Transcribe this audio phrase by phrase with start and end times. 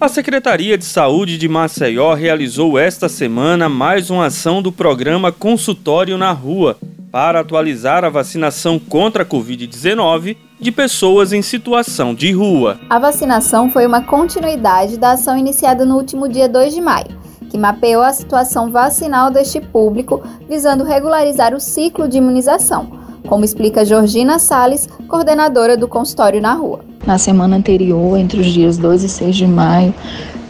[0.00, 6.16] A Secretaria de Saúde de Maceió realizou esta semana mais uma ação do programa Consultório
[6.16, 6.76] na Rua
[7.10, 12.78] para atualizar a vacinação contra a Covid-19 de pessoas em situação de rua.
[12.88, 17.18] A vacinação foi uma continuidade da ação iniciada no último dia 2 de maio,
[17.50, 22.88] que mapeou a situação vacinal deste público, visando regularizar o ciclo de imunização,
[23.28, 26.80] como explica Georgina Sales, coordenadora do consultório na rua.
[27.06, 29.94] Na semana anterior, entre os dias 2 e 6 de maio,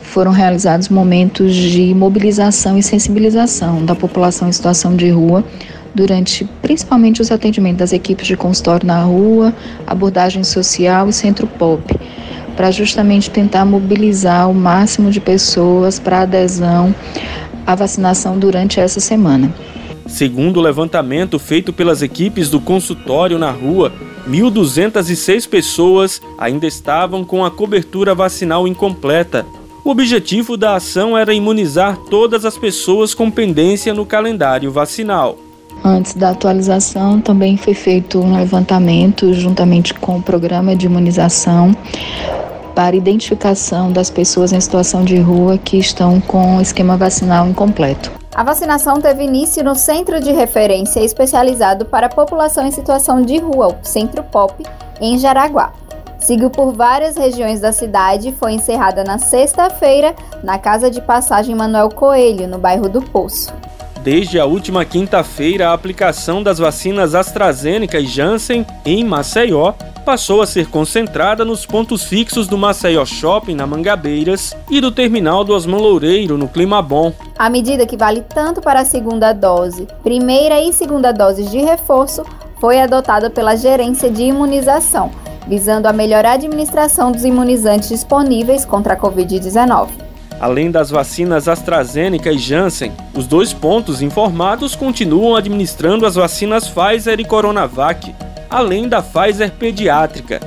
[0.02, 5.44] foram realizados momentos de mobilização e sensibilização da população em situação de rua
[5.94, 9.52] durante principalmente os atendimentos das equipes de consultório na rua,
[9.86, 11.82] abordagem social e centro pop,
[12.56, 16.94] para justamente tentar mobilizar o máximo de pessoas para adesão
[17.66, 19.52] à vacinação durante essa semana.
[20.08, 23.92] Segundo o levantamento feito pelas equipes do consultório na rua,
[24.28, 29.46] 1.206 pessoas ainda estavam com a cobertura vacinal incompleta.
[29.84, 35.38] O objetivo da ação era imunizar todas as pessoas com pendência no calendário vacinal.
[35.84, 41.76] Antes da atualização, também foi feito um levantamento juntamente com o programa de imunização
[42.74, 48.17] para identificação das pessoas em situação de rua que estão com o esquema vacinal incompleto.
[48.38, 53.36] A vacinação teve início no Centro de Referência Especializado para a População em Situação de
[53.36, 54.64] Rua, o Centro POP,
[55.00, 55.72] em Jaraguá.
[56.20, 60.14] Seguiu por várias regiões da cidade e foi encerrada na sexta-feira
[60.44, 63.52] na Casa de Passagem Manuel Coelho, no bairro do Poço.
[64.04, 70.46] Desde a última quinta-feira, a aplicação das vacinas AstraZeneca e Janssen em Maceió passou a
[70.46, 75.80] ser concentrada nos pontos fixos do Maceió Shopping, na Mangabeiras, e do terminal do Osman
[75.80, 77.12] Loureiro, no Clima Bom.
[77.38, 82.24] A medida que vale tanto para a segunda dose, primeira e segunda doses de reforço,
[82.60, 85.12] foi adotada pela Gerência de Imunização,
[85.46, 89.86] visando a melhor administração dos imunizantes disponíveis contra a Covid-19.
[90.40, 97.20] Além das vacinas AstraZeneca e Janssen, os dois pontos informados continuam administrando as vacinas Pfizer
[97.20, 98.12] e Coronavac,
[98.50, 100.40] além da Pfizer pediátrica.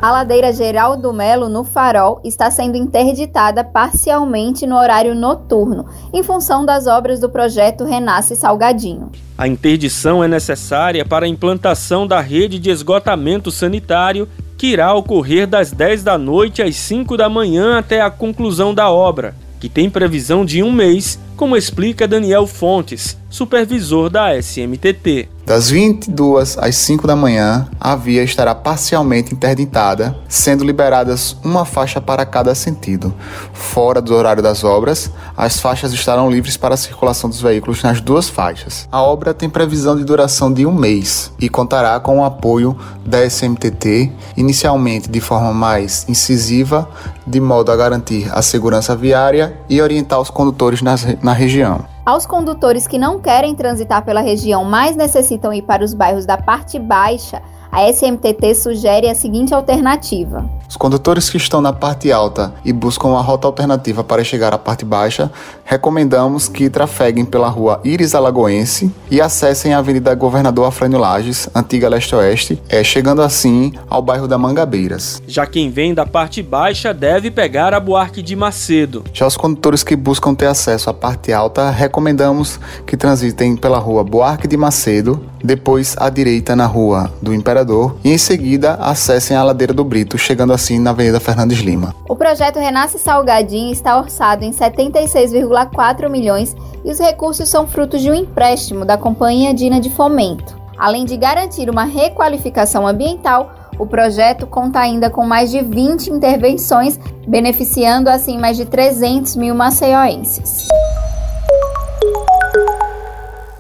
[0.03, 6.65] A ladeira Geraldo Melo, no Farol, está sendo interditada parcialmente no horário noturno, em função
[6.65, 9.13] das obras do projeto Renasce Salgadinho.
[9.37, 15.47] A interdição é necessária para a implantação da rede de esgotamento sanitário que irá ocorrer
[15.47, 19.91] das 10 da noite às 5 da manhã até a conclusão da obra, que tem
[19.91, 25.27] previsão de um mês, como explica Daniel Fontes, supervisor da SMTT.
[25.47, 32.01] Das 22 às 5 da manhã, a via estará parcialmente interditada, sendo liberadas uma faixa
[32.01, 33.13] para cada sentido.
[33.53, 38.01] Fora do horário das obras, as faixas estarão livres para a circulação dos veículos nas
[38.01, 38.87] duas faixas.
[38.93, 43.25] A obra tem previsão de duração de um mês e contará com o apoio da
[43.25, 46.89] SMTT, inicialmente de forma mais incisiva,
[47.27, 51.85] de modo a garantir a segurança viária e orientar os condutores nas, na região.
[52.05, 56.37] Aos condutores que não querem transitar pela região, mas necessitam ir para os bairros da
[56.37, 57.41] parte baixa,
[57.73, 63.09] a SMTT sugere a seguinte alternativa: os condutores que estão na parte alta e buscam
[63.09, 65.31] uma rota alternativa para chegar à parte baixa,
[65.65, 71.89] recomendamos que trafeguem pela rua Iris Alagoense e acessem a Avenida Governador Afrânio Lages, antiga
[71.89, 75.23] leste-oeste, é, chegando assim ao bairro da Mangabeiras.
[75.27, 79.05] Já quem vem da parte baixa deve pegar a Buarque de Macedo.
[79.13, 84.03] Já os condutores que buscam ter acesso à parte alta, recomendamos que transitem pela rua
[84.03, 87.60] Buarque de Macedo, depois à direita na rua do Imperador
[88.05, 91.95] e em seguida acessem a Ladeira do Brito, chegando assim na Avenida Fernandes Lima.
[92.09, 98.11] O projeto Renasce Salgadinho está orçado em 76,4 milhões e os recursos são frutos de
[98.11, 100.59] um empréstimo da Companhia Dina de Fomento.
[100.79, 106.99] Além de garantir uma requalificação ambiental, o projeto conta ainda com mais de 20 intervenções,
[107.27, 110.69] beneficiando assim mais de 300 mil maceioenses.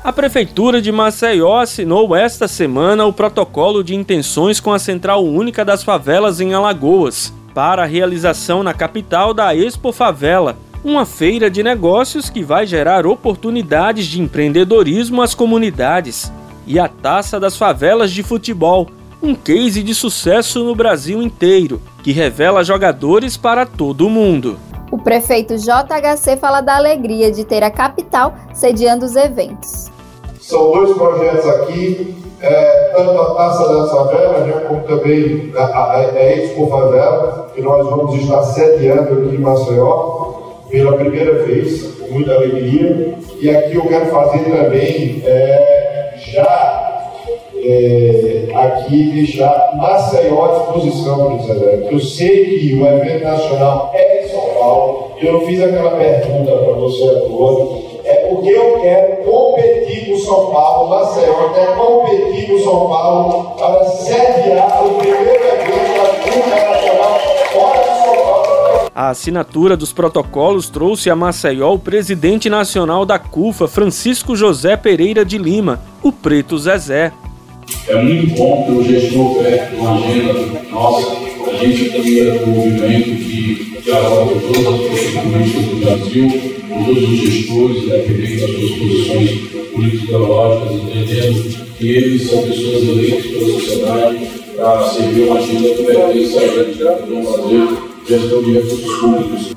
[0.02, 5.62] A Prefeitura de Maceió assinou esta semana o protocolo de intenções com a Central Única
[5.62, 11.62] das Favelas em Alagoas, para a realização na capital da Expo Favela, uma feira de
[11.62, 16.32] negócios que vai gerar oportunidades de empreendedorismo às comunidades,
[16.66, 18.88] e a Taça das Favelas de Futebol,
[19.22, 24.58] um case de sucesso no Brasil inteiro, que revela jogadores para todo o mundo.
[24.90, 29.88] O prefeito JHC fala da alegria de ter a capital sediando os eventos.
[30.40, 35.96] São dois projetos aqui, é, tanto a Taça da Favela, né, como também a, a,
[35.96, 42.14] a Expo Favela, que nós vamos estar sediando aqui em Maceió pela primeira vez, com
[42.14, 43.16] muita alegria.
[43.40, 46.90] E aqui eu quero fazer também, é, já
[47.62, 51.88] é, aqui deixar Maceió à disposição, Isabel.
[51.92, 54.09] Eu sei que o evento nacional é
[54.60, 55.12] Paulo.
[55.20, 57.90] Eu fiz aquela pergunta para você agora.
[58.04, 63.84] É porque eu quero competir com São Paulo, Maceió quer competir com São Paulo para
[63.84, 67.20] sediar o primeiro evento da Curva Nacional
[67.52, 68.90] fora de São Paulo.
[68.94, 75.24] A assinatura dos protocolos trouxe a Maceió o presidente nacional da CUFA, Francisco José Pereira
[75.24, 77.12] de Lima, o Preto Zezé.
[77.86, 81.39] É muito bom ter o gestor perto de uma agenda nossa.
[81.60, 86.28] Gente aqui é do movimento que dialoga com todas as políticas do Brasil,
[86.70, 89.30] com todos os gestores, independente das suas posições
[89.74, 94.26] político-ideológicas, entendendo que eles são pessoas eleitas pela sociedade
[94.56, 97.68] para servir uma agenda que pertence gente, que vão fazer
[98.08, 99.52] gestão de recursos públicos.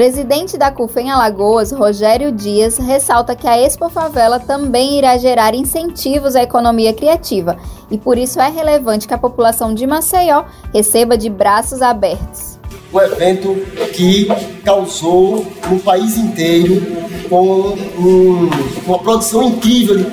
[0.00, 5.54] Presidente da CUFA em Alagoas, Rogério Dias, ressalta que a Expo Favela também irá gerar
[5.54, 7.58] incentivos à economia criativa
[7.90, 12.58] e por isso é relevante que a população de Maceió receba de braços abertos.
[12.90, 13.54] O evento
[13.92, 14.26] que
[14.64, 16.80] causou no país inteiro
[17.28, 18.48] com um,
[18.86, 20.06] uma produção incrível de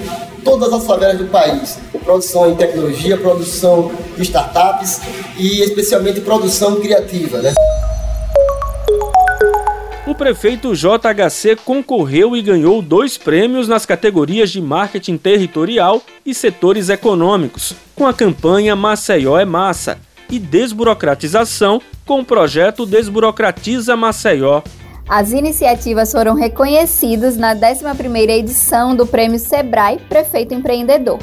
[0.44, 1.80] todas as favelas do país.
[2.04, 5.00] Produção em tecnologia, produção de startups
[5.38, 7.38] e especialmente produção criativa.
[7.38, 7.54] Né?
[10.18, 17.76] Prefeito JHC concorreu e ganhou dois prêmios nas categorias de marketing territorial e setores econômicos,
[17.96, 20.00] com a campanha Maceió é Massa
[20.30, 24.64] e desburocratização com o projeto Desburocratiza Maceió.
[25.08, 31.20] As iniciativas foram reconhecidas na 11ª edição do Prêmio Sebrae Prefeito Empreendedor.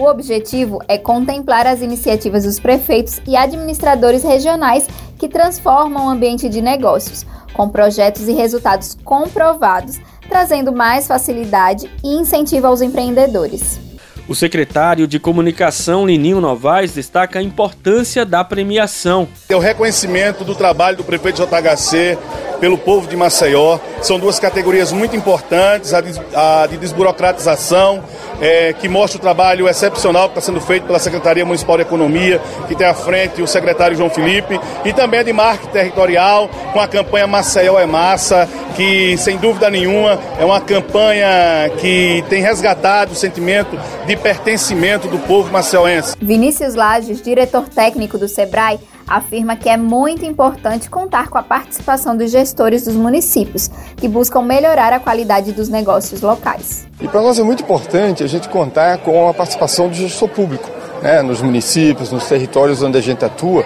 [0.00, 4.86] O objetivo é contemplar as iniciativas dos prefeitos e administradores regionais
[5.18, 12.14] que transformam o ambiente de negócios, com projetos e resultados comprovados, trazendo mais facilidade e
[12.14, 13.78] incentivo aos empreendedores.
[14.26, 19.28] O secretário de Comunicação, Lininho Novaes, destaca a importância da premiação.
[19.50, 22.16] É o reconhecimento do trabalho do prefeito JHC
[22.60, 23.78] pelo povo de Maceió.
[24.02, 28.02] São duas categorias muito importantes, a de, a de desburocratização,
[28.40, 32.40] é, que mostra o trabalho excepcional que está sendo feito pela Secretaria Municipal de Economia,
[32.68, 36.80] que tem à frente o secretário João Felipe, e também a de marketing territorial, com
[36.80, 43.12] a campanha Maceió é Massa, que sem dúvida nenhuma é uma campanha que tem resgatado
[43.12, 46.16] o sentimento de pertencimento do povo maceiense.
[46.20, 48.78] Vinícius Lages, diretor técnico do SEBRAE,
[49.10, 54.40] afirma que é muito importante contar com a participação dos gestores dos municípios, que buscam
[54.40, 56.86] melhorar a qualidade dos negócios locais.
[57.00, 60.70] E para nós é muito importante a gente contar com a participação do gestor público,
[61.02, 63.64] né, nos municípios, nos territórios onde a gente atua.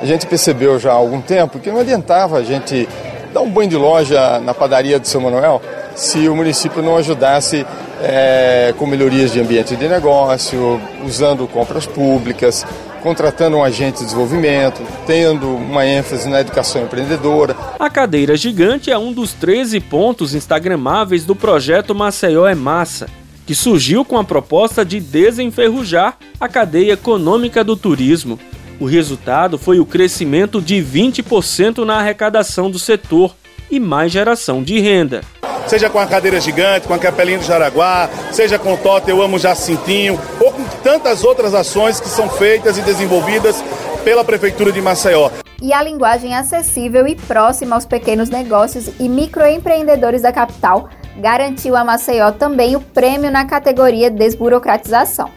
[0.00, 2.86] A gente percebeu já há algum tempo que não adiantava a gente
[3.32, 5.62] dar um banho de loja na padaria do São Manuel
[5.94, 7.66] se o município não ajudasse
[8.02, 12.66] é, com melhorias de ambiente de negócio, usando compras públicas,
[13.02, 17.56] contratando um agente de desenvolvimento, tendo uma ênfase na educação empreendedora.
[17.78, 23.08] A cadeira gigante é um dos 13 pontos instagramáveis do projeto Maceió é Massa,
[23.46, 28.38] que surgiu com a proposta de desenferrujar a cadeia econômica do turismo.
[28.78, 33.34] O resultado foi o crescimento de 20% na arrecadação do setor
[33.70, 35.22] e mais geração de renda
[35.66, 39.22] seja com a cadeira gigante, com a capelinha do Jaraguá, seja com o Tote Eu
[39.22, 40.51] Amo Jacintinho, ou com
[40.82, 43.62] tantas outras ações que são feitas e desenvolvidas
[44.04, 45.30] pela Prefeitura de Maceió.
[45.60, 50.88] E a linguagem acessível e próxima aos pequenos negócios e microempreendedores da capital
[51.18, 55.30] garantiu a Maceió também o prêmio na categoria Desburocratização.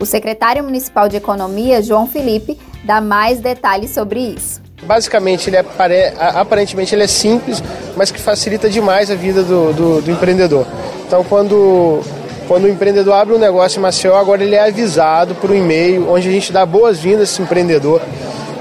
[0.00, 4.62] O secretário municipal de Economia, João Felipe, dá mais detalhes sobre isso.
[4.84, 7.62] Basicamente, ele é, aparentemente ele é simples,
[7.96, 10.66] mas que facilita demais a vida do, do, do empreendedor.
[11.06, 12.00] Então, quando,
[12.48, 16.10] quando o empreendedor abre um negócio em Maceió, agora ele é avisado por um e-mail,
[16.10, 18.00] onde a gente dá boas-vindas a esse empreendedor.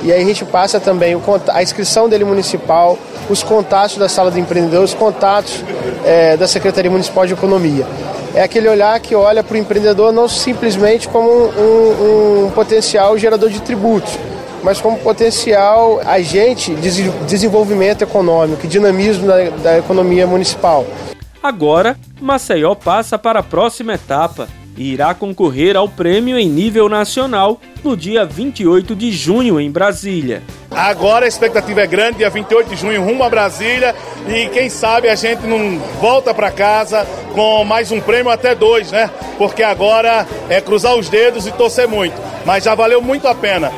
[0.03, 4.37] E aí a gente passa também a inscrição dele municipal, os contatos da sala do
[4.37, 5.63] empreendedor, os contatos
[6.05, 7.87] é, da Secretaria Municipal de Economia.
[8.35, 13.17] É aquele olhar que olha para o empreendedor não simplesmente como um, um, um potencial
[13.17, 14.19] gerador de tributos,
[14.63, 20.85] mas como potencial agente de desenvolvimento econômico e dinamismo da, da economia municipal.
[21.41, 27.59] Agora, Maceió passa para a próxima etapa e irá concorrer ao prêmio em nível nacional
[27.83, 30.43] no dia 28 de junho em Brasília.
[30.69, 33.95] Agora a expectativa é grande, dia 28 de junho, rumo a Brasília.
[34.27, 38.91] E quem sabe a gente não volta para casa com mais um prêmio, até dois,
[38.91, 39.09] né?
[39.37, 42.15] Porque agora é cruzar os dedos e torcer muito.
[42.45, 43.71] Mas já valeu muito a pena.